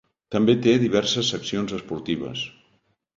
També 0.35 0.53
té 0.61 0.71
diverses 0.83 1.29
seccions 1.33 1.75
esportives. 1.81 2.43